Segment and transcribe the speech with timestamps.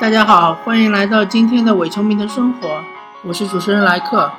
[0.00, 2.68] 大家好，欢迎来到今天的伪球迷的生活，
[3.24, 4.30] 我是主持人莱克。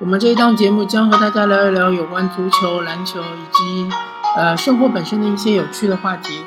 [0.00, 3.88] 我们这一档节目将和大家聊一聊有关足球、篮球以及
[4.36, 6.44] 呃生活本身的一些有趣的话题。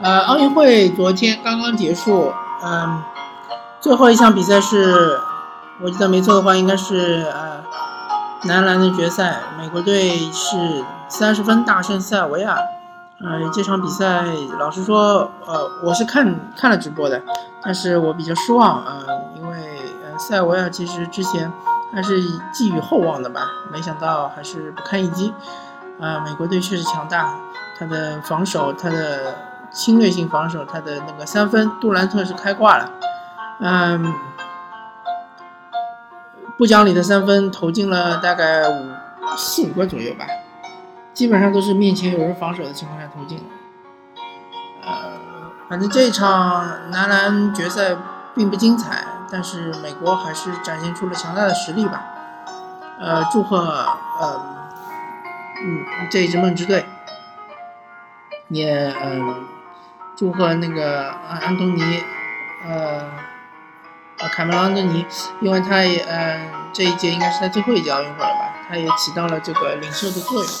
[0.00, 2.32] 呃，奥运会昨天刚刚结束，
[2.64, 3.02] 嗯，
[3.78, 5.20] 最后一项比赛是，
[5.82, 7.62] 我记得没错的话，应该是呃
[8.44, 12.56] 男篮的决赛，美国队是三十分大胜塞尔维亚。
[13.24, 14.24] 呃，这场比赛，
[14.58, 17.22] 老实说，呃，我是看看了直播的，
[17.62, 21.50] 但是我比较失望，呃，因为呃，塞尔维亚其实之前
[21.94, 22.20] 还是
[22.52, 25.32] 寄予厚望的吧，没想到还是不堪一击。
[26.00, 27.32] 呃，美国队确实强大，
[27.78, 29.36] 他的防守，他的
[29.70, 32.90] 侵略性防守，他的那个三分，杜兰特是开挂了，
[33.60, 34.12] 嗯，
[36.58, 38.90] 不讲理的三分投进了大概五
[39.36, 40.24] 四五个左右吧。
[41.14, 43.44] 基本上都是面前有人防守的情况下投进的。
[44.84, 45.12] 呃，
[45.68, 47.96] 反正这场男篮决赛
[48.34, 52.02] 并不精彩，但是美国还是展现出了强大的实力吧。
[52.98, 53.58] 呃，祝贺
[54.20, 54.40] 呃，
[55.62, 56.86] 嗯，这一支梦之队，
[58.48, 59.44] 也嗯，
[60.16, 62.02] 祝贺那个安东尼，
[62.66, 63.02] 呃，
[64.30, 65.04] 卡梅隆安东尼，
[65.40, 70.52] 因为他也嗯，这一届应该是他最后一届奥运会了吧，他也起到了这个领袖的作用。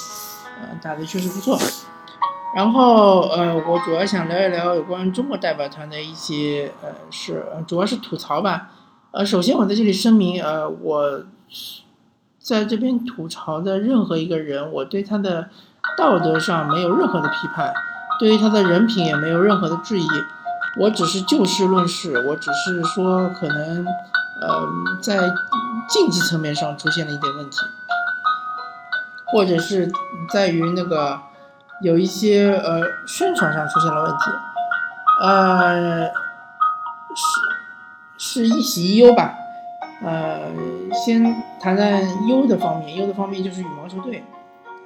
[0.60, 1.58] 呃，打的确实不错。
[2.54, 8.70] 然后，呃，我主要想聊一聊有关中国代表团的一些呃事，主要是吐槽吧。
[9.10, 11.22] 呃，首先我在这里声明，呃，我
[12.38, 15.48] 在这边吐槽的任何一个人，我对他的
[15.96, 17.72] 道德上没有任何的批判，
[18.18, 20.06] 对于他的人品也没有任何的质疑。
[20.78, 23.86] 我只是就事论事，我只是说可能，
[24.40, 24.68] 呃，
[25.00, 25.30] 在
[25.88, 27.58] 竞技层面上出现了一点问题。
[29.32, 29.90] 或者是
[30.30, 31.18] 在于那个
[31.80, 34.30] 有一些呃宣传上出现了问题，
[35.22, 36.06] 呃
[38.18, 39.34] 是是一喜一忧吧，
[40.04, 40.42] 呃
[40.92, 41.24] 先
[41.58, 44.22] 谈谈忧的方面，忧的方面就是羽毛球队，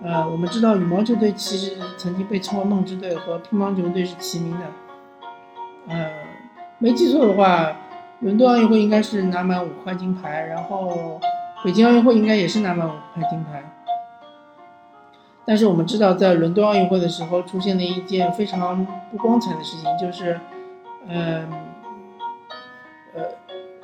[0.03, 4.67] 呃我们知道羽毛球队其实曾经被称为梦之队和乒乓球队是齐名的，
[5.89, 6.11] 呃
[6.79, 7.73] 没记错的话，
[8.21, 11.21] 伦敦奥运会应该是拿满五块金牌，然后
[11.65, 13.63] 北京奥运会应该也是拿满五块金牌。
[15.47, 20.41] 但是我们知道，在伦敦奥运会的时候，出现了一件非常不光彩的事情，就是，
[21.07, 21.49] 嗯，
[23.15, 23.23] 呃，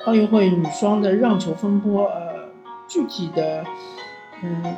[0.05, 2.49] 奥运会女双的让球风波，呃，
[2.85, 3.63] 具体的，
[4.43, 4.75] 嗯，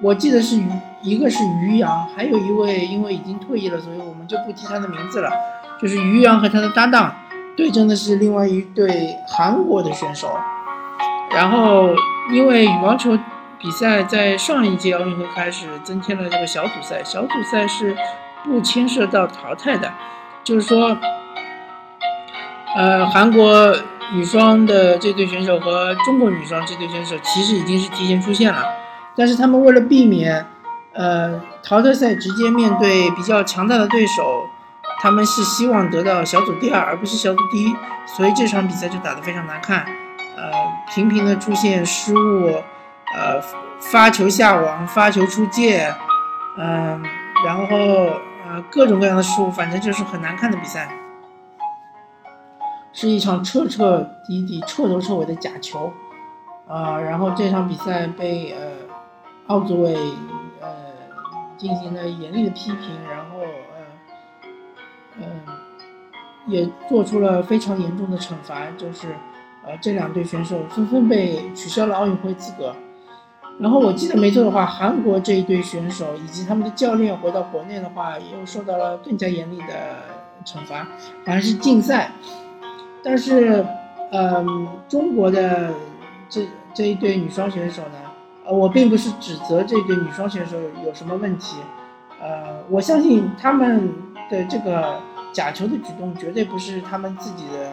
[0.00, 0.68] 我记得是于
[1.02, 5.32] 一个是于洋，还有一位因为已经退役了，所以我们就不提他的名字了，
[5.82, 7.12] 就是于洋和他的搭档
[7.56, 10.28] 对阵的是另外一对韩国的选手，
[11.32, 11.88] 然后
[12.30, 13.18] 因为羽毛球。
[13.58, 17.96] 比赛在上一届奥运会开始增添了这个小组赛，小组赛是
[18.44, 19.92] 不牵涉到淘汰的，
[20.44, 20.96] 就是说，
[22.76, 23.74] 呃，韩国
[24.12, 28.64] 女双的这对选手和中国女双这对选手其实已经是提前出现了，
[29.16, 30.46] 但是他们为了避免，
[30.92, 34.44] 呃，淘汰赛直接面对比较强大的对手，
[35.00, 37.74] 他们是希望得到小组第二而不是小组第一，
[38.06, 39.84] 所以这场比赛就打得非常难看，
[40.36, 40.52] 呃，
[40.94, 42.62] 频频的出现失误。
[43.16, 43.40] 呃，
[43.80, 45.92] 发球下网，发球出界，
[46.58, 47.02] 嗯，
[47.44, 47.76] 然后
[48.46, 50.94] 呃，各种各样的失误，反正就是很难看的比赛，
[52.92, 55.92] 是一场彻彻底底、彻头彻尾的假球，
[56.68, 58.58] 啊，然后这场比赛被呃
[59.46, 59.94] 奥组委
[60.60, 60.68] 呃
[61.56, 64.46] 进行了严厉的批评，然后呃
[65.16, 65.24] 嗯
[66.46, 69.14] 也做出了非常严重的惩罚，就是
[69.64, 72.74] 呃这两队选手纷纷被取消了奥运会资格。
[73.60, 79.96] 然后我记得没错的话，韩国这一队选手以及他们的教练回到国内的话，又受到了更加严厉的
[80.44, 80.84] 惩罚，
[81.24, 82.12] 好像是禁赛。
[83.02, 83.66] 但是，
[84.12, 85.72] 嗯，中国的
[86.28, 87.98] 这这一对女双选手呢，
[88.46, 91.56] 呃，我并不是指责这对女双选手有什么问题，
[92.20, 93.92] 呃，我相信他们
[94.30, 95.00] 的这个
[95.32, 97.72] 假球的举动绝对不是他们自己的，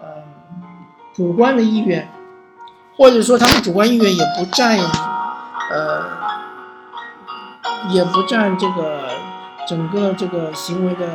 [0.00, 0.22] 嗯，
[1.12, 2.08] 主观的意愿，
[2.96, 4.78] 或者说他们主观意愿也不占。
[5.70, 6.04] 呃，
[7.90, 9.08] 也不占这个
[9.66, 11.06] 整个这个行为的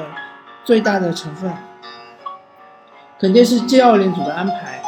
[0.66, 1.54] 最大的成分，
[3.19, 4.81] 肯定是教练组的安排。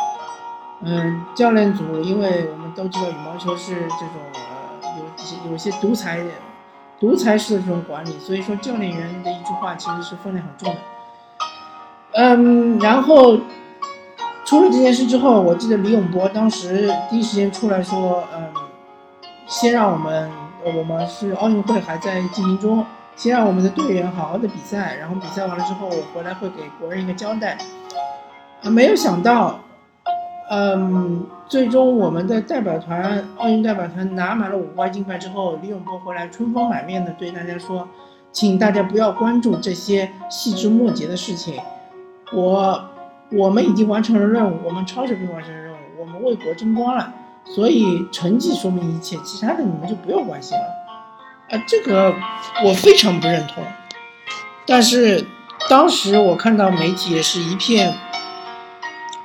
[0.84, 4.40] 嗯，教练组，因为我们都知道羽毛球是这种呃
[5.46, 6.20] 有有些独裁
[7.00, 10.80] 独裁式的这种管理，所以说教练员的一句话其实是分量很重的。
[12.14, 13.38] 嗯，然后
[14.44, 18.61] 出了这件事之后，我记得李永波当时第一时间出来说，嗯。
[19.52, 20.32] 先让我们，
[20.64, 22.86] 我们是奥运会还在进行中，
[23.18, 27.58] 先让我们的队员好好的比赛，然后比赛完了之后，我回来会给国人一个交代。
[28.64, 29.60] 啊，没有想到，
[30.50, 37.86] 嗯，最终我们的代表团奥运代表团拿满了五块金牌之后，李永波回来春风满面的对大家说，
[38.32, 41.60] 请大家不要关注这些细枝末节的事情，
[42.32, 42.82] 我
[43.34, 47.14] 我们已经完成了任务，我们超水平完成了任务，我们为国争光了，
[47.46, 50.64] 所以成绩说明一切，其他的你们就不用关心了。
[51.50, 52.14] 啊，这个
[52.66, 53.64] 我非常不认同，
[54.66, 55.26] 但是
[55.70, 57.94] 当时我看到媒体也是一片。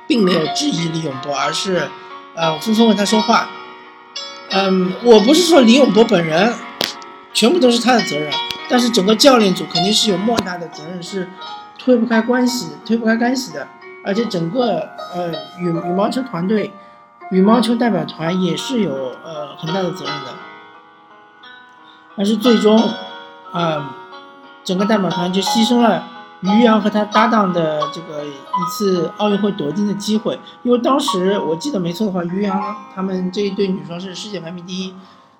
[0.09, 1.85] 并没有质疑李永波，而是，
[2.33, 3.49] 呃，纷纷为他说话。
[4.51, 6.53] 嗯，我不是说李永波本人
[7.33, 8.31] 全部都是他的责任，
[8.69, 11.29] 但是整个教练组肯定是有莫大的责任，是
[11.77, 13.67] 推不开关系、推不开干系的。
[14.05, 15.29] 而且整个呃
[15.59, 16.71] 羽羽毛球团队、
[17.31, 18.93] 羽毛球代表团也是有
[19.23, 20.33] 呃很大的责任的。
[22.15, 22.77] 但是最终，
[23.51, 23.95] 啊，
[24.63, 26.03] 整个代表团就牺牲了。
[26.41, 34.93] 于洋和他搭档的这个一次奥运会夺金的机会，因为当时我记得没错的话，于洋他们这一对女双是世界排名第一，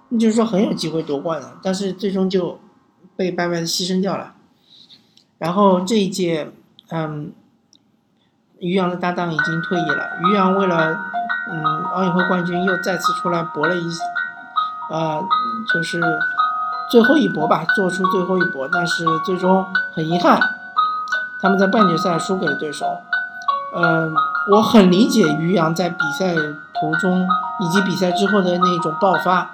[0.10, 2.60] 那就是说很有机会夺冠的，但是最终就
[3.16, 4.34] 被白白的牺牲掉了。
[5.38, 6.52] 然后这一届，
[6.90, 7.32] 嗯，
[8.58, 10.98] 于洋的搭档已经退役了，于洋为了
[11.50, 13.90] 嗯奥运会冠军又再次出来搏了一，
[14.92, 15.22] 呃，
[15.74, 16.02] 就是
[16.92, 20.40] 最后一搏吧，做出最后一搏，但是最终很遗憾。
[21.40, 23.02] 他们在半决赛输给了对手，
[23.76, 24.14] 嗯，
[24.52, 27.28] 我很理解于洋在比赛途中
[27.60, 29.50] 以及比赛之后的那种爆发，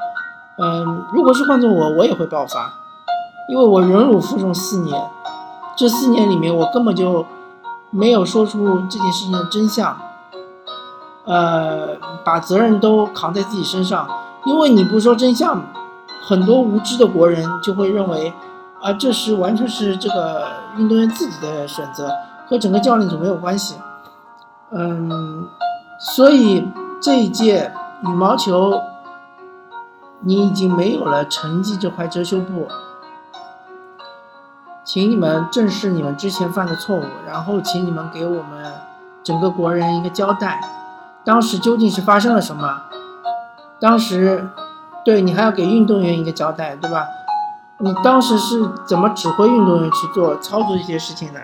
[0.57, 2.72] 嗯，如果是换做我，我也会爆发，
[3.50, 5.10] 因为我忍辱负重四年，
[5.75, 7.25] 这四年里面我根本就
[7.90, 9.98] 没有说出这件事情的真相，
[11.25, 14.08] 呃，把责任都扛在自己身上，
[14.46, 15.62] 因为你不说真相，
[16.22, 18.34] 很多无知的国人就会认为。
[18.81, 22.12] 啊，这是完全是这个运动员自己的选择，
[22.46, 23.78] 和整个教练组没有关系。
[24.72, 25.48] 嗯，
[25.98, 26.68] 所以
[27.00, 27.72] 这一届
[28.02, 28.81] 羽毛球，
[30.19, 32.68] 你已经没有了成绩这块遮羞布，
[34.84, 38.69] 请你们正视你们之前犯的错误，然后请你们给我们
[39.24, 40.60] 整个国人一个交代，
[41.25, 42.81] 当时究竟是发生了什么？
[43.80, 44.48] 当时，
[45.04, 47.06] 对你还要给运动员一个交代，对吧？
[47.80, 51.42] 你当时是怎么指挥运动员去做操作一些事情的？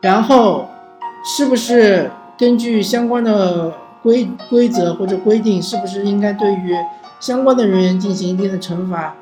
[0.00, 0.68] 然后，
[1.24, 3.72] 是不是根据相关的
[4.02, 6.74] 规规则或者规定，是不是应该对于
[7.18, 9.14] 相关的人员进行一定的惩罚？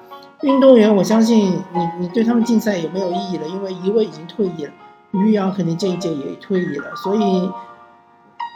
[0.43, 4.73] 运动员，我相信你，你对他们竞赛也没有意义了，因为一位已经退役了，
[5.11, 7.51] 于洋肯定这一届也退役了，所以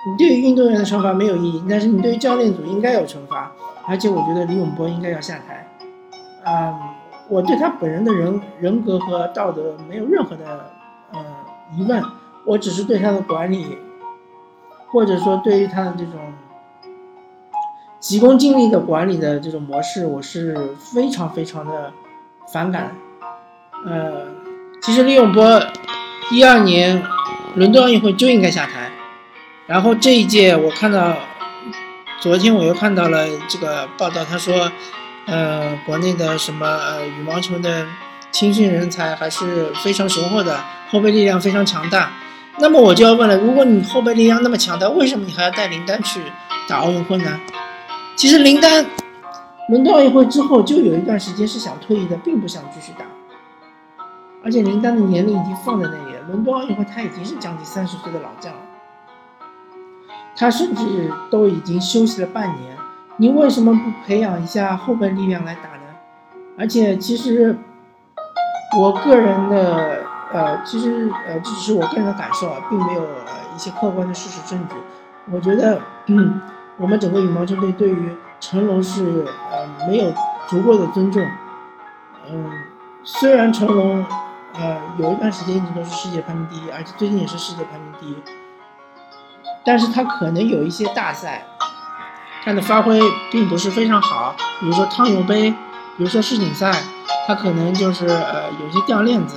[0.05, 3.53] 你对于运动员的惩罚没有意义，但是你对于教练组应该有惩罚，
[3.87, 5.67] 而且我觉得李永波应该要下台。
[6.45, 6.75] 嗯，
[7.29, 10.73] 我对他本人的人人格和道德没有任何的
[11.13, 11.25] 呃
[11.77, 12.03] 疑问，
[12.45, 13.79] 我只是对他的管理，
[14.89, 16.15] 或者说对于他的这种
[18.01, 21.93] 急功近利的管理的这种模式，我是非常非常的
[22.53, 22.91] 反感。
[23.87, 24.27] 呃，
[24.83, 25.63] 其实李永波
[26.33, 27.01] 一二年
[27.55, 28.91] 伦敦奥运会就应该下台，
[29.67, 31.17] 然后这一届我看到，
[32.21, 34.71] 昨天我又看到了这个报道，他说。
[35.25, 37.87] 呃，国内的什么呃羽毛球的
[38.33, 40.59] 青训人才还是非常雄厚的，
[40.91, 42.11] 后备力量非常强大。
[42.59, 46.21] 那么我就要问了，如果你后备力量那么强大，为什么你还要带林丹去
[46.69, 47.39] 打奥运会呢？
[48.17, 48.85] 其实林丹
[49.69, 53.05] 伦敦奥运会之后就有一段时间是想退役的，并不想继续打。
[54.45, 58.59] 而且林丹的年龄已经放在那里了，伦敦奥运会他已经是将近三十岁的老将了，
[60.37, 62.77] 他甚至都已经休息了半年。
[63.19, 65.85] 你为什么不培养一下后备力量来打呢？
[66.59, 67.57] 而且其实，
[68.77, 74.75] 我个人的呃，其实呃，这只是我个人的感受啊，并没有呃一些客观的事实证据。
[75.31, 76.41] 我觉得，嗯，
[76.79, 80.13] 我们整个羽毛球队对于成龙是呃没有
[80.49, 81.23] 足够的尊重。
[82.31, 82.51] 嗯，
[83.05, 84.05] 虽然成龙
[84.55, 88.17] 呃有一段时间一直都是世界排名第一，而且最近也是世界排名第一，
[89.65, 91.47] 但是他可能有一些大赛。
[92.45, 93.01] 他的发挥
[93.31, 95.51] 并不是非常好，比如说汤尤杯，
[95.97, 96.73] 比如说世锦赛，
[97.27, 99.37] 他可能就是呃有些掉链子。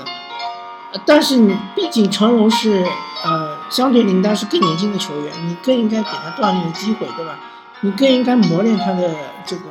[1.05, 2.83] 但是你毕竟成龙是
[3.23, 7.37] 呃相对林丹是更年轻的球员，你更应该给他锻炼的机会，对吧？
[7.81, 9.13] 你更应该磨练他的
[9.45, 9.61] 这个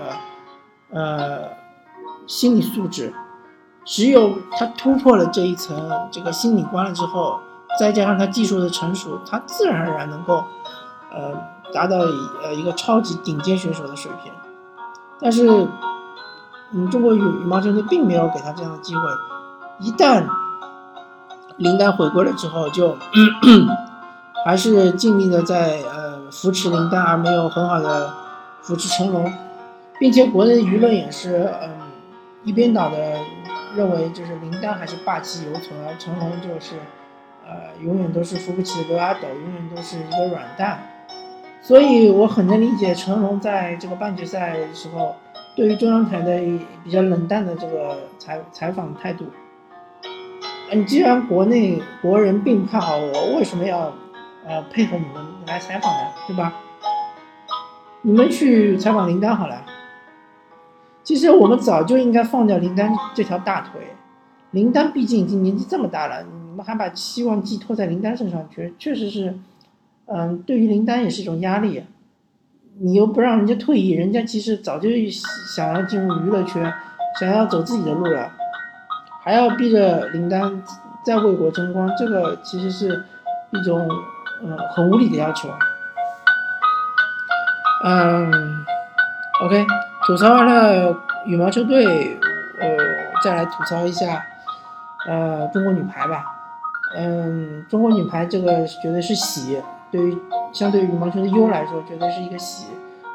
[0.90, 1.48] 呃
[2.28, 3.12] 心理素质。
[3.84, 7.40] 只有他突破了这一层这个心理关了之后，
[7.78, 10.44] 再加上他技术的成熟，他自然而然能够
[11.10, 11.54] 呃。
[11.72, 11.96] 达到
[12.44, 14.30] 呃一个超级顶尖选手的水平，
[15.20, 15.66] 但是，
[16.70, 19.02] 嗯，中国羽羽毛球队并没有给他这样的机会。
[19.80, 20.24] 一旦
[21.56, 22.96] 林丹回归了之后，就
[24.44, 28.14] 还是尽力的在呃扶持林丹，而没有很好的
[28.62, 29.32] 扶持成龙，
[29.98, 31.70] 并且国内舆论也是嗯
[32.44, 32.96] 一边倒的
[33.74, 36.76] 认为就是林丹还是霸气犹存，而成龙就是
[37.46, 40.78] 呃永远都是扶不起的阿斗，永远都是一个软蛋。
[41.62, 45.16] 所以我很能理解成龙在这个半决赛的时候
[45.56, 46.38] 对于中央台的
[46.82, 49.26] 比较冷淡的这个采采访态度。
[50.72, 53.92] 你既然国内国人并不看好我，为什么要
[54.44, 56.10] 呃配合你们来采访呢？
[56.26, 56.52] 对吧？
[58.02, 59.64] 你们去采访林丹好了。
[61.02, 63.94] 其实我们早就应该放掉林丹这条大腿。
[64.50, 66.24] 林丹毕竟已经年纪这么大了，
[66.54, 69.34] 我们还把希望寄托在林丹身上，确确实是，
[70.06, 71.82] 嗯，对于林丹也是一种压力。
[72.78, 76.72] 你又不让人家退役，人家其实早就想要进入娱乐圈，
[77.18, 78.30] 想要走自己的路了。
[79.20, 80.62] 还要逼着林丹
[81.04, 83.04] 再为国争光，这个其实是
[83.50, 83.88] 一种
[84.40, 85.48] 嗯很无理的要求。
[87.82, 88.30] 嗯
[89.42, 89.66] ，OK，
[90.06, 90.96] 吐槽完了
[91.26, 91.84] 羽毛球队，
[92.60, 92.76] 呃，
[93.24, 94.24] 再来吐槽一下
[95.08, 96.33] 呃中国女排吧。
[96.96, 99.60] 嗯，中国女排这个绝对是喜，
[99.90, 100.18] 对于
[100.52, 102.68] 相对于羽毛球的优来说，绝对是一个喜。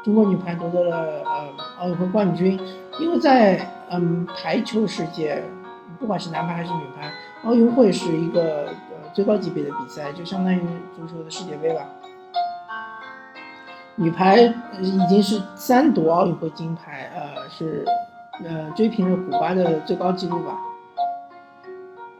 [0.04, 2.58] 中国女排夺得了呃奥运会冠军，
[2.98, 5.42] 因为在嗯排球世界。
[5.98, 10.60] 不管是男排还是女排，奥运会是一个呃最高级别的比赛，就相当于
[10.96, 11.84] 足球的世界杯吧。
[13.96, 14.40] 女排
[14.80, 17.84] 已经是三夺奥运会金牌，呃，是
[18.42, 20.56] 呃追平了古巴的最高纪录吧。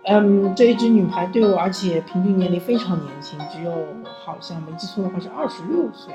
[0.05, 3.71] 嗯，这一支女排队伍，而且平均年龄非常年轻，只有
[4.25, 6.15] 好像没记错的话是二十六岁。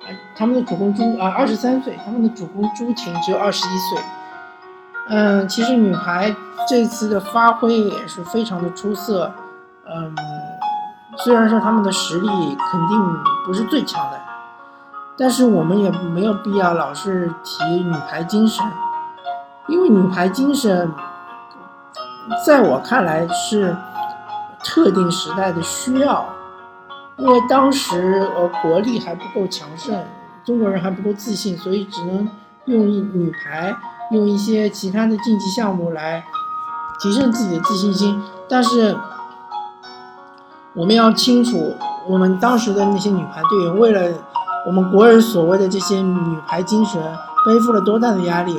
[0.00, 3.98] 啊，他们的主攻朱啊二十三岁，他们的主攻朱婷只有二十一岁。
[5.10, 6.34] 嗯，其实女排
[6.66, 9.30] 这次的发挥也是非常的出色。
[9.86, 10.14] 嗯，
[11.18, 14.20] 虽然说他们的实力肯定不是最强的，
[15.18, 18.64] 但是我们也没有必要老是提女排精神，
[19.66, 20.90] 因为女排精神
[22.46, 23.76] 在我看来是
[24.64, 26.26] 特定时代的需要，
[27.16, 30.04] 因为当时呃国力还不够强盛，
[30.44, 32.28] 中国人还不够自信，所以只能
[32.66, 33.76] 用女排。
[34.10, 36.24] 用一些其他的竞技项目来
[36.98, 38.96] 提升自己的自信心，但是
[40.72, 41.76] 我们要清楚，
[42.08, 44.16] 我们当时的那些女排队员为了
[44.66, 46.98] 我们国人所谓的这些女排精神，
[47.44, 48.58] 背负了多大的压力。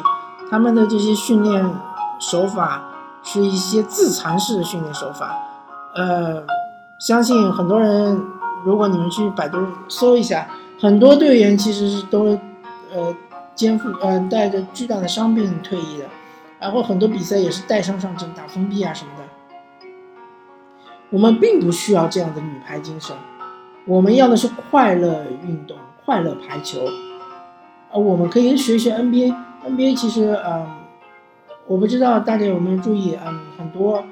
[0.52, 1.68] 他们的这些训练
[2.20, 2.80] 手法
[3.24, 5.38] 是一些自残式的训练手法。
[5.96, 6.44] 呃，
[7.00, 8.22] 相信很多人，
[8.64, 9.58] 如果你们去百度
[9.88, 10.48] 搜一下，
[10.80, 12.38] 很多队员其实是都
[12.94, 13.16] 呃。
[13.56, 16.06] 肩负呃带着巨大的伤病退役的，
[16.62, 19.24] 然后很多比赛也是带伤上阵打封闭啊什么的。
[21.10, 23.14] 我们并不需要这样的女排精神，
[23.86, 26.80] 我们要的是快乐运动、快乐排球。
[27.92, 30.66] 呃，我们可以学学 NBA，NBA 其实嗯，
[31.70, 34.04] 我不知道大家有没有注意，嗯，很多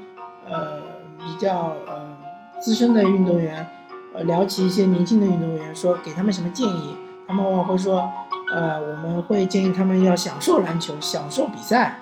[0.48, 0.80] 呃
[1.18, 2.16] 比较呃
[2.62, 3.66] 资深的运动员，
[4.14, 6.96] 呃聊起一些年轻的运动员，说给他们什么建议，
[7.28, 8.08] 他们往往会说。
[8.50, 12.00] 呃，我们会建议他们要享受篮球，享受比赛，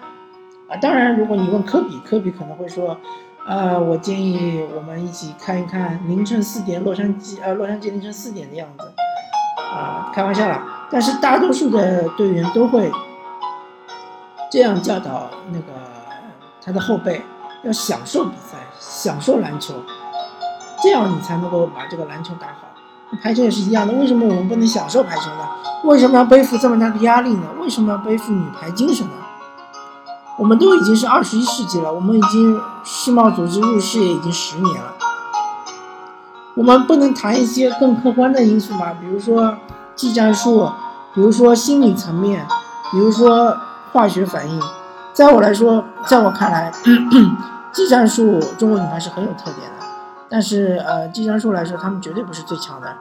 [0.70, 2.96] 啊，当然，如果你问科比，科比可能会说，
[3.48, 8.86] 呃，我建议我们一起看一看凌晨四点洛杉矶，呃，洛杉矶凌晨四点的样子，
[9.74, 10.88] 啊，开玩笑啦。
[10.92, 12.92] 但是大多数的队员都会
[14.52, 15.66] 这样教导那个
[16.64, 17.22] 他的后辈，
[17.64, 19.74] 要享受比赛，享受篮球，
[20.82, 22.68] 这样你才能够把这个篮球打好。
[23.22, 25.48] 排球也是一样的，为什么我们不能享受排球呢？
[25.84, 27.48] 为什么要背负这么大的压力呢？
[27.62, 29.14] 为什么要背负女排精神呢？
[30.38, 34.94] 我们都已经是二十一世纪了，我们已经世贸组织入世也已经十年了，
[36.56, 38.92] 我们不能谈一些更客观的因素吗？
[39.00, 39.56] 比如说
[39.96, 40.70] 技战术，
[41.14, 42.46] 比如说心理层面，
[42.92, 43.56] 比如说
[43.96, 44.62] 化学反应。
[45.14, 46.70] 在我来说，在我看来，
[47.72, 49.86] 技战术中国女排是很有特点的，
[50.28, 52.94] 但是呃，技战术来说，他们绝对不是最强的，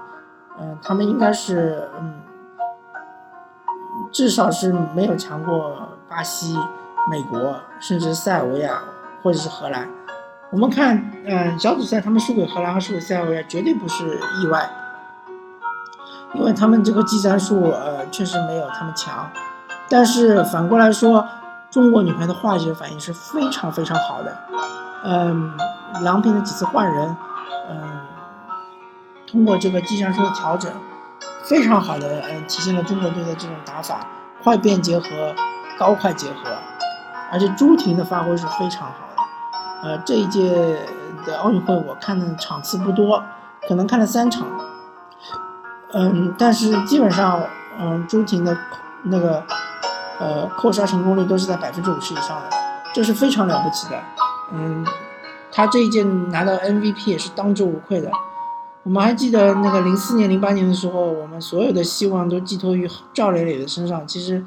[0.61, 2.15] 嗯，他们应该是嗯。
[4.13, 6.57] 至少是没有强过巴西、
[7.11, 8.81] 美国，甚至塞尔维亚
[9.23, 9.89] 或者是荷兰。
[10.51, 14.71] 我们看，嗯，小组赛他们输给荷兰和输给塞尔维亚绝对不是意外，
[16.35, 19.29] 因为他们这个技战术，呃，确实没有他们强。
[19.89, 21.27] 但是反过来说，
[21.71, 24.37] 中国女排的化学反应是非常非常好的。
[25.05, 25.53] 嗯，
[26.03, 27.17] 郎平的几次换人，
[27.71, 28.01] 嗯，
[29.31, 30.71] 通过这个技战术的调整。
[31.45, 34.01] 非常好的，嗯，体现了中国队的这种打法，
[34.43, 35.35] 快变结合，
[35.79, 36.51] 高快结合，
[37.31, 40.79] 而且朱婷的发挥是非常好的，呃，这一届
[41.27, 43.23] 的奥运会我看的场次不多，
[43.69, 44.47] 可能看了三场。
[45.93, 47.43] 嗯，但是基本上，
[47.79, 48.57] 嗯，朱婷的
[49.03, 49.45] 那个
[50.19, 52.51] 呃扣杀成功率都是在百分之五十以上的，
[52.95, 54.01] 这是非常了不起的。
[54.53, 54.87] 嗯，
[55.51, 58.11] 他这一届拿到 MVP 也是当之无愧的。
[58.83, 64.07] 我们还记得那个零四年、零八年的时候，我们所有的希望都寄托于赵磊磊的身上。
[64.07, 64.45] 其实，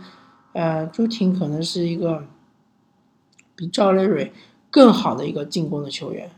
[0.54, 2.24] 呃，朱婷可能是一个
[3.56, 4.32] 比赵磊磊
[4.70, 6.30] 更好的一个进攻的球员。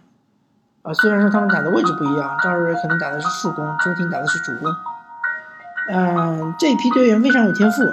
[0.81, 4.73] 啊，虽然说他们打的位置不一样，赵磊磊可能打的是副攻，朱婷打的是主攻。
[5.91, 7.83] 嗯，这批队员非常有天赋，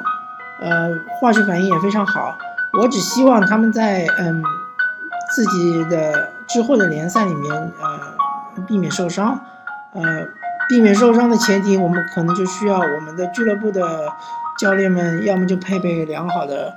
[0.60, 2.36] 呃，化学反应也非常好。
[2.80, 4.42] 我只希望他们在嗯
[5.34, 9.40] 自己的之后的联赛里面，呃，避免受伤。
[9.92, 10.02] 呃，
[10.68, 14.08] 避免受伤的前提，我们可能就需要我们的俱乐部的
[14.58, 16.74] 教练们，要么就配备良好的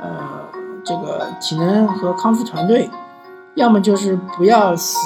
[0.00, 0.42] 呃
[0.84, 2.88] 这个体能和康复团队，
[3.54, 4.96] 要么就是不要死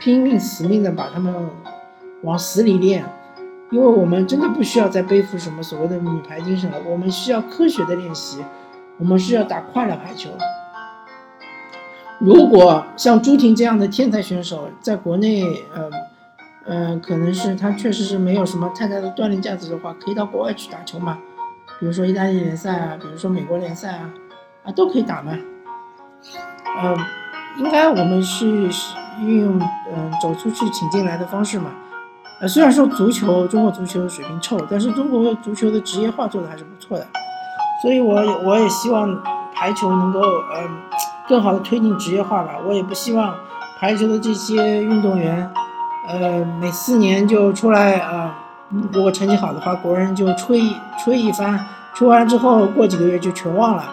[0.00, 1.32] 拼命死命的把他们
[2.22, 3.04] 往死里练。
[3.70, 8.44] 因为我们真的不需要再背负什么所谓的女排精神了，我们需要科学的练习，
[8.98, 10.30] 我们需要打快乐排球。
[12.18, 15.42] 如果像朱婷这样的天才选手在国内，
[15.74, 15.90] 呃，
[16.64, 21.18] 呃，可能是他确实是没有什么太大的锻炼价值的话，可以到国外去打球嘛，
[21.80, 24.10] 比如说意大利联赛啊，比如说美国联赛啊，
[24.64, 25.36] 啊都可以打嘛。
[26.78, 26.96] 呃，
[27.58, 28.46] 应该我们是
[29.20, 29.60] 运用
[29.94, 31.72] 嗯走出去请进来的方式嘛。
[32.38, 37.06] 呃，虽然说足球中国足球水平臭，但是中国足球的职业化做的还是不错的，
[37.80, 38.14] 所以我
[38.44, 39.22] 我也希望
[39.54, 40.20] 排球能够
[40.54, 40.68] 嗯
[41.26, 42.56] 更好的推进职业化吧。
[42.66, 43.34] 我也不希望
[43.80, 45.50] 排球的这些运动员，
[46.08, 48.30] 呃，每四年就出来呃，
[48.92, 50.60] 如果成绩好的话，国人就吹
[51.02, 51.58] 吹一番，
[51.94, 53.84] 吹完之后过几个月就全忘了，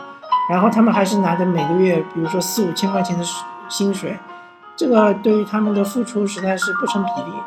[0.50, 3.23] 然后他们还是拿着每个月比如说四五千块钱的
[3.69, 4.19] 薪水，
[4.75, 7.38] 这个对于他们的付出实在是不成比例。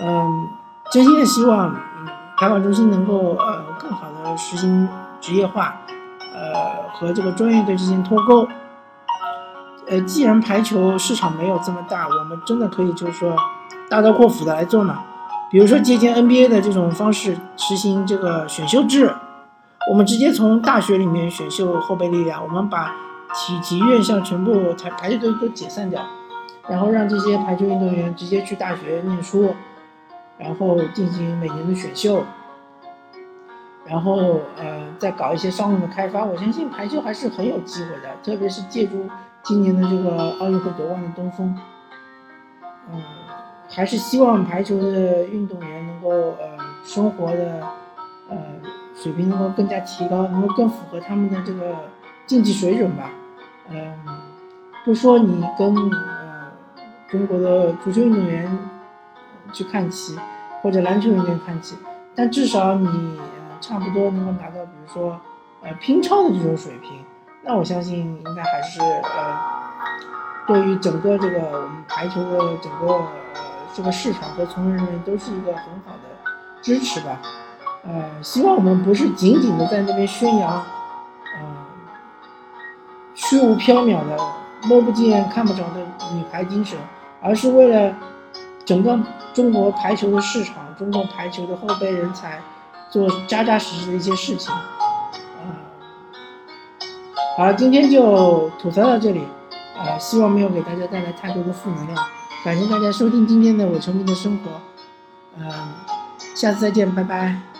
[0.00, 0.48] 嗯，
[0.90, 4.88] 真心的希望，嗯，排管中心能够呃更好的实行
[5.20, 5.76] 职业化，
[6.34, 8.48] 呃和这个专业队进行脱钩。
[9.88, 13.36] 呃，既然排球市场没有这么大，我们真的可以就是说
[13.90, 15.00] 大刀阔斧的来做嘛。
[15.50, 19.14] 比如说借鉴 NBA 的这种方式实行这个选秀制，
[19.90, 22.94] 我们直接从大学里面选秀后备力量，我们把
[23.34, 26.00] 体体院校全部排排球队都解散掉，
[26.68, 29.54] 然后让这些排球运动员直接去大学念书。
[30.38, 32.24] 然后进行每年的选秀，
[33.84, 39.08] 然后呃再搞一些商务的开发，我相信排球还是很有机会的，特别是借助
[39.42, 41.56] 今年的这个奥运会夺冠的东风，
[42.90, 43.00] 嗯，
[43.68, 47.60] 还是希望排球的运动员能够呃生活的
[48.28, 48.36] 呃
[48.96, 51.76] 水平能够更加提高，能够更符合他们的这个
[52.26, 53.10] 竞技水准吧，
[53.68, 53.94] 嗯，
[54.84, 56.50] 不说你跟呃
[57.08, 58.58] 中国的足球运动员。
[59.52, 60.18] 去看齐，
[60.62, 61.76] 或者篮球运动员看齐，
[62.14, 63.20] 但至少你
[63.60, 65.18] 差不多能够达到，比如说
[65.62, 67.04] 呃乒超的这种水平，
[67.42, 69.38] 那我相信应该还是呃
[70.46, 73.02] 对于整个这个我们排球的整个
[73.74, 77.20] 这个市场和从业人员都是一个很好的支持吧。
[77.84, 81.40] 呃，希望我们不是仅仅的在那边宣扬呃
[83.14, 84.16] 虚无缥缈的
[84.64, 85.80] 摸不见看不着的
[86.14, 86.78] 女排精神，
[87.20, 87.94] 而是为了。
[88.64, 88.98] 整个
[89.34, 92.40] 中国排球的市场，中国排球的后备人才，
[92.90, 94.54] 做扎扎实实的一些事情。
[94.54, 94.62] 啊，
[97.36, 99.26] 好了，今天就吐槽到这里，
[99.76, 102.06] 啊，希望没有给大家带来太多的负能量。
[102.44, 104.50] 感谢大家收听今天的《我球迷的生活》，
[105.38, 105.50] 嗯，
[106.34, 107.51] 下次再见，拜拜。